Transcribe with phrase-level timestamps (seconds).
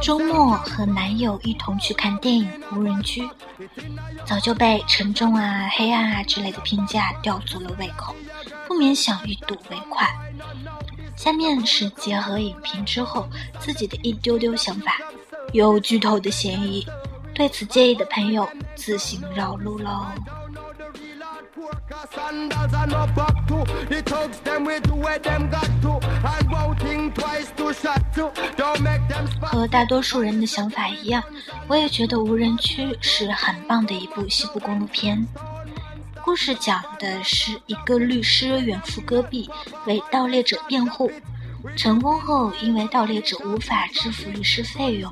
[0.00, 3.20] 周末和男友一同去看电影《无人区》，
[4.24, 8.16] 早就被沉重啊、黑暗啊之类的评价吊足了胃口，
[8.66, 10.08] 不免想一睹为快。
[11.14, 13.28] 下面是结合影评之后
[13.60, 14.96] 自己的一丢丢想法，
[15.52, 16.86] 有剧透的嫌疑，
[17.38, 20.06] 对此介意的朋友自行绕路喽。
[29.40, 31.22] 和大多数人的想法一样，
[31.68, 35.24] 我也觉得《无人区》是很棒的一部西部公路片。
[36.24, 39.48] 故事讲的是一个律师远赴戈壁
[39.86, 41.08] 为盗猎者辩护，
[41.76, 45.08] 成功后因为盗猎者无法支付律师费用，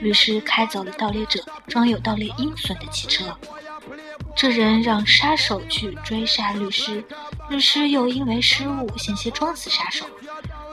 [0.00, 3.36] 律师开走了盗猎者装有盗猎鹰隼的汽车。
[4.34, 7.04] 这人让杀手去追杀律师，
[7.48, 10.06] 律师又因为失误险些撞死杀手，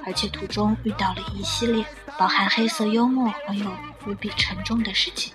[0.05, 1.83] 而且途中遇到了一系列
[2.17, 3.65] 饱含黑色幽默而又
[4.05, 5.33] 无比沉重的事情。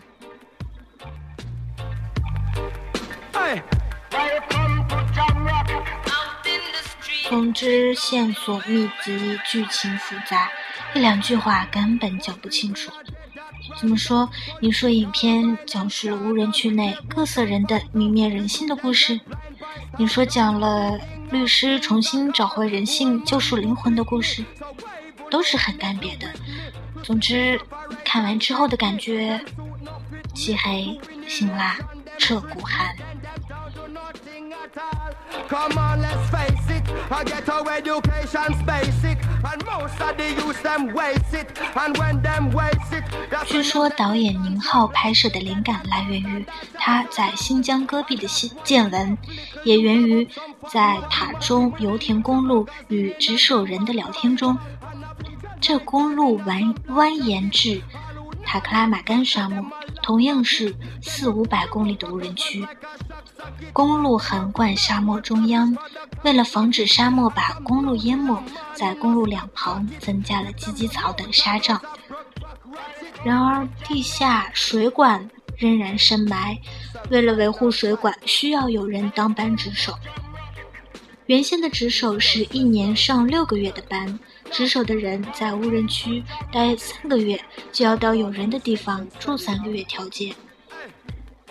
[7.29, 10.49] 总之，线索密集，剧情复杂，
[10.95, 12.93] 一两句话根本讲不清楚。
[13.79, 14.29] 怎么说？
[14.61, 19.19] 你说影片讲述了无人区内各色人的泯灭人性的故事？
[19.99, 20.99] 你说讲了
[21.31, 24.45] 律师重新找回人性、救赎灵魂的故事？
[25.31, 26.27] 都是很干瘪的。
[27.03, 27.59] 总之，
[28.05, 29.41] 看完之后的感觉，
[30.35, 31.79] 漆黑、辛辣、
[32.19, 32.95] 彻骨寒。
[43.47, 48.27] 据说导演宁浩拍摄的灵感来源于他在新疆戈壁的
[48.63, 49.17] 见闻，
[49.65, 50.29] 也源于
[50.69, 54.57] 在塔中油田公路与值守人的聊天中。
[55.61, 57.83] 这公路蜿蜿蜒至
[58.45, 59.65] 塔克拉玛干沙漠，
[60.03, 62.67] 同样是四五百公里的无人区。
[63.73, 65.77] 公路横贯沙漠中央，
[66.23, 68.43] 为了防止沙漠把公路淹没，
[68.75, 71.81] 在公路两旁增加了芨芨草等沙障。
[73.25, 76.59] 然而，地下水管仍然深埋，
[77.11, 79.95] 为了维护水管，需要有人当班值守。
[81.27, 84.19] 原先的值守是一年上六个月的班，
[84.51, 87.41] 值守的人在无人区待三个月，
[87.71, 90.35] 就要到有人的地方住三个月调节。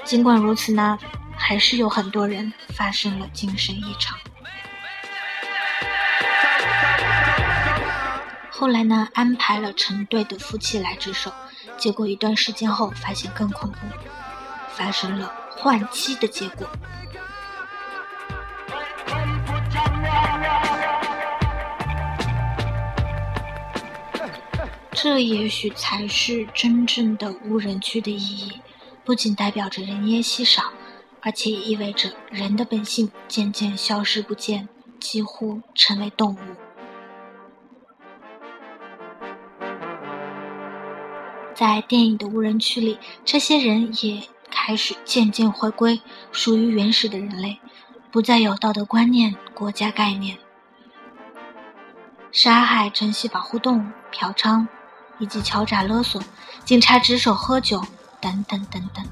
[0.03, 0.99] 尽管如此呢。
[1.39, 4.15] 还是有很多人发生了精神异常。
[8.51, 11.33] 后来呢，安排了成对的夫妻来值守，
[11.77, 13.77] 结果一段时间后发现更恐怖，
[14.75, 16.67] 发生了换妻的结果。
[24.91, 28.61] 这也许才是真正的无人区的意义，
[29.05, 30.73] 不仅代表着人烟稀少。
[31.21, 34.69] 而且也意味着人的本性渐渐消失不见，
[34.99, 36.39] 几乎成为动物。
[41.53, 47.59] 在电影的无人区里，这些人也开始渐渐回归属于原始的人类，
[48.11, 50.37] 不再有道德观念、国家概念，
[52.31, 54.65] 杀害、珍惜、保护动物、嫖娼，
[55.17, 56.23] 以及敲诈勒索、
[56.63, 57.83] 警察值守、喝酒
[58.21, 59.05] 等等等等。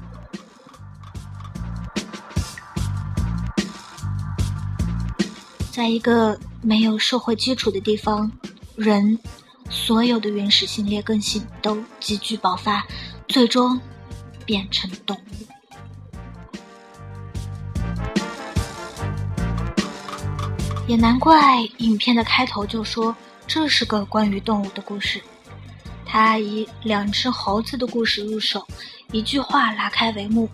[5.78, 8.28] 在一个没有社会基础的地方，
[8.74, 9.16] 人
[9.70, 12.84] 所有的原始性、劣根性都急剧爆发，
[13.28, 13.80] 最终
[14.44, 15.46] 变成动物。
[20.88, 23.14] 也难怪影片的开头就说
[23.46, 25.22] 这是个关于动物的故事。
[26.04, 28.66] 他以两只猴子的故事入手，
[29.12, 30.48] 一句话拉开帷幕：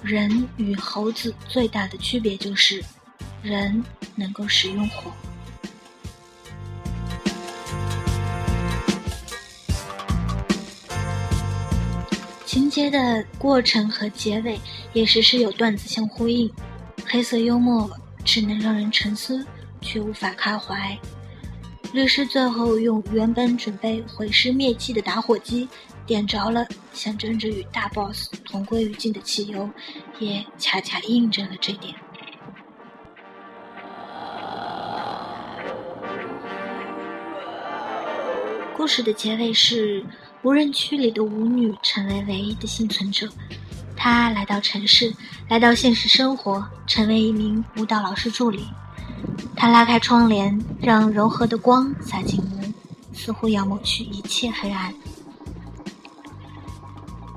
[0.00, 2.80] 人与猴子最大的区别就是。
[3.42, 3.84] 人
[4.14, 5.10] 能够使用火。
[12.46, 14.60] 情节的过程和结尾
[14.92, 16.50] 也时时有段子相呼应，
[17.06, 17.90] 黑色幽默
[18.24, 19.44] 只能让人沉思，
[19.80, 20.96] 却无法开怀。
[21.92, 25.68] 律师最后用原本准备毁尸灭迹的打火机
[26.06, 29.68] 点着了，象征着与大 boss 同归于尽的汽油，
[30.18, 31.94] 也恰恰印证了这点。
[38.74, 40.04] 故事的结尾是，
[40.42, 43.28] 无人区里的舞女成为唯一的幸存者。
[43.96, 45.14] 她来到城市，
[45.48, 48.66] 来到现实生活，成为一名舞蹈老师助理。
[49.54, 54.92] 她拉开窗帘，让柔和的光洒进屋，似乎要抹去一切黑暗。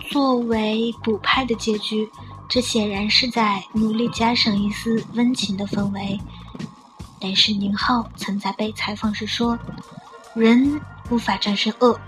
[0.10, 2.10] 作为补拍的结局，
[2.48, 6.20] 这显然是在努力加上一丝温情的氛围。
[7.20, 9.60] 但是宁浩曾在被采访时说
[10.34, 10.80] ：“人
[11.10, 12.00] 无法战胜恶，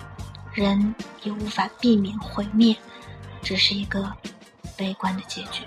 [0.53, 2.75] 人也无法避免毁灭，
[3.41, 4.11] 这是一个
[4.75, 5.63] 悲观的结局。”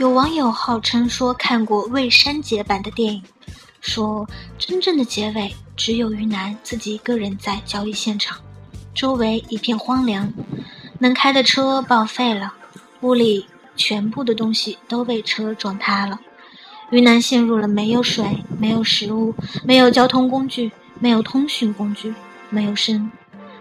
[0.00, 3.22] 有网友号称说看过未删节版的电影，
[3.80, 4.28] 说
[4.58, 8.36] 真正的结尾只有于南自己一个人在交易现场，
[8.92, 10.30] 周围一片荒凉，
[10.98, 12.52] 能开的车报废了，
[13.00, 13.46] 屋里
[13.76, 16.20] 全部的东西都被车撞塌了，
[16.90, 19.34] 云南陷入了没有水、没有食物、
[19.64, 22.14] 没有交通工具、没有通讯工具、
[22.50, 23.10] 没有生、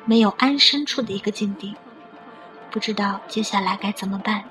[0.06, 1.74] 没有安身处的一个境地，
[2.72, 4.44] 不知道接下来该怎么办。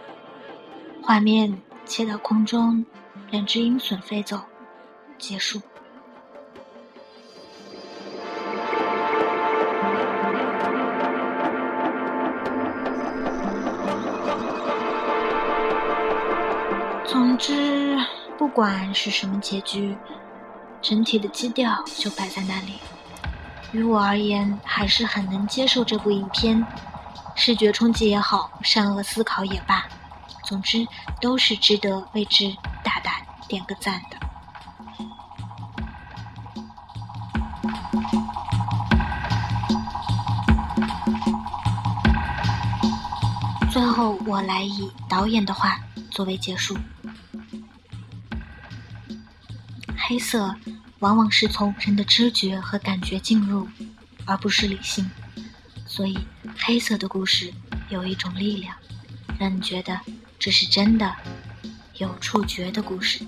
[1.02, 1.56] 画面。
[1.84, 2.86] 切到空中，
[3.32, 4.40] 两只鹰隼飞走，
[5.18, 5.60] 结束。
[17.42, 17.98] 之，
[18.38, 19.96] 不管是什么结局，
[20.80, 22.78] 整体的基调就摆在那里。
[23.72, 26.64] 于我而言，还是很能接受这部影片，
[27.34, 29.84] 视觉冲击也好，善恶思考也罢。
[30.44, 30.86] 总之，
[31.20, 33.12] 都是值得为之大胆
[33.48, 34.16] 点个赞的。
[43.72, 46.76] 最后，我来以导演的话作为结束：
[50.06, 50.54] 黑色
[50.98, 53.68] 往往是从人的知觉和感觉进入，
[54.24, 55.10] 而不是理性，
[55.86, 56.18] 所以
[56.58, 57.52] 黑色的故事
[57.88, 58.76] 有一种力量，
[59.38, 60.00] 让你觉得。
[60.38, 61.14] 这是真的，
[61.98, 63.24] 有触觉的故事。